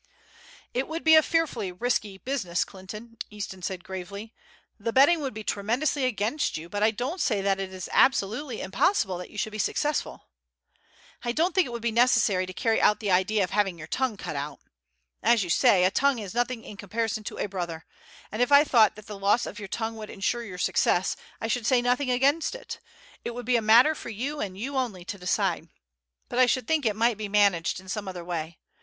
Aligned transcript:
"It 0.73 0.87
would 0.87 1.03
be 1.03 1.13
a 1.13 1.21
fearfully 1.21 1.71
risky 1.71 2.17
business, 2.17 2.65
Clinton," 2.65 3.17
Easton 3.29 3.61
said 3.61 3.83
gravely. 3.83 4.33
"The 4.79 4.91
betting 4.91 5.19
would 5.21 5.35
be 5.35 5.43
tremendously 5.43 6.05
against 6.05 6.57
you, 6.57 6.69
but 6.69 6.81
I 6.81 6.89
don't 6.89 7.21
say 7.21 7.39
that 7.43 7.59
it 7.59 7.71
is 7.71 7.87
absolutely 7.93 8.61
impossible 8.61 9.19
that 9.19 9.29
you 9.29 9.37
should 9.37 9.51
be 9.51 9.59
successful. 9.59 10.29
I 11.21 11.33
don't 11.33 11.53
think 11.53 11.67
it 11.67 11.71
would 11.71 11.83
be 11.83 11.91
necessary 11.91 12.47
to 12.47 12.51
carry 12.53 12.81
out 12.81 12.99
the 12.99 13.11
idea 13.11 13.43
of 13.43 13.51
having 13.51 13.77
your 13.77 13.85
tongue 13.85 14.17
cut 14.17 14.35
out. 14.35 14.57
As 15.21 15.43
you 15.43 15.51
say, 15.51 15.83
a 15.83 15.91
tongue 15.91 16.17
is 16.17 16.33
nothing 16.33 16.63
in 16.63 16.77
comparison 16.77 17.23
to 17.25 17.37
a 17.37 17.45
brother, 17.45 17.85
and 18.31 18.41
if 18.41 18.51
I 18.51 18.63
thought 18.63 18.95
that 18.95 19.05
the 19.05 19.19
loss 19.19 19.45
of 19.45 19.59
your 19.59 19.67
tongue 19.67 19.97
would 19.97 20.09
ensure 20.09 20.41
your 20.41 20.57
success 20.57 21.15
I 21.39 21.47
should 21.47 21.67
say 21.67 21.79
nothing 21.79 22.09
against 22.09 22.55
it, 22.55 22.79
it 23.23 23.35
would 23.35 23.45
be 23.45 23.55
a 23.55 23.61
matter 23.61 23.93
for 23.93 24.09
you 24.09 24.39
and 24.39 24.57
you 24.57 24.77
only 24.77 25.05
to 25.05 25.19
decide; 25.19 25.69
but 26.27 26.39
I 26.39 26.47
should 26.47 26.67
think 26.67 26.87
it 26.87 26.95
might 26.95 27.19
be 27.19 27.27
managed 27.29 27.79
in 27.79 27.87
some 27.87 28.07
other 28.07 28.25
way. 28.25 28.57